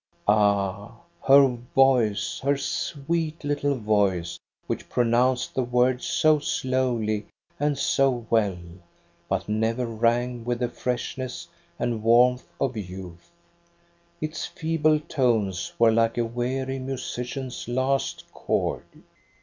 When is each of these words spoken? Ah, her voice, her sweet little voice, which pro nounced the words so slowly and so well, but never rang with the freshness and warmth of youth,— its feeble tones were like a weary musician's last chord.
Ah, 0.27 0.95
her 1.25 1.47
voice, 1.75 2.39
her 2.39 2.57
sweet 2.57 3.43
little 3.43 3.75
voice, 3.75 4.39
which 4.65 4.89
pro 4.89 5.03
nounced 5.05 5.53
the 5.53 5.61
words 5.61 6.07
so 6.07 6.39
slowly 6.39 7.27
and 7.59 7.77
so 7.77 8.25
well, 8.31 8.57
but 9.29 9.47
never 9.47 9.85
rang 9.85 10.43
with 10.43 10.57
the 10.57 10.69
freshness 10.69 11.47
and 11.77 12.01
warmth 12.01 12.47
of 12.59 12.75
youth,— 12.75 13.29
its 14.21 14.43
feeble 14.47 14.99
tones 15.01 15.71
were 15.77 15.91
like 15.91 16.17
a 16.17 16.25
weary 16.25 16.79
musician's 16.79 17.67
last 17.67 18.23
chord. 18.33 18.81